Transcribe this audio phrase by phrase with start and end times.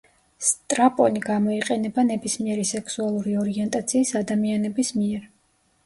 [0.45, 5.35] სტრაპონი გამოიყენება ნებისმიერი სექსუალური ორიენტაციის ადამიანების მიერ.